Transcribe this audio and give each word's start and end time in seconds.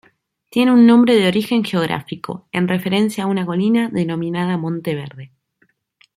Tiene 0.49 0.71
un 0.71 0.87
nombre 0.87 1.13
de 1.13 1.27
origen 1.27 1.63
geográfico, 1.63 2.47
en 2.51 2.67
referencia 2.67 3.25
a 3.25 3.27
una 3.27 3.45
colina 3.45 3.87
denominada 3.89 4.57
Monte 4.57 4.95
Verde. 4.95 5.31